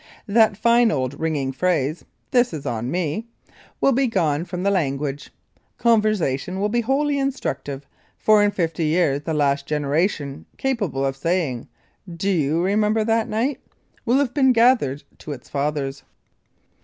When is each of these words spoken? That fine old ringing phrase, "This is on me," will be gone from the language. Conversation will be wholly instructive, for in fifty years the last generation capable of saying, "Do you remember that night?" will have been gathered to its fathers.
That 0.25 0.57
fine 0.57 0.89
old 0.89 1.19
ringing 1.19 1.51
phrase, 1.51 2.03
"This 2.31 2.53
is 2.53 2.65
on 2.65 2.89
me," 2.89 3.27
will 3.79 3.91
be 3.91 4.07
gone 4.07 4.45
from 4.45 4.63
the 4.63 4.71
language. 4.71 5.29
Conversation 5.77 6.59
will 6.59 6.69
be 6.69 6.81
wholly 6.81 7.19
instructive, 7.19 7.85
for 8.17 8.41
in 8.43 8.49
fifty 8.49 8.85
years 8.85 9.21
the 9.21 9.35
last 9.35 9.67
generation 9.67 10.47
capable 10.57 11.05
of 11.05 11.15
saying, 11.15 11.67
"Do 12.11 12.31
you 12.31 12.63
remember 12.63 13.03
that 13.03 13.29
night?" 13.29 13.59
will 14.07 14.17
have 14.17 14.33
been 14.33 14.53
gathered 14.53 15.03
to 15.19 15.33
its 15.33 15.49
fathers. 15.49 16.01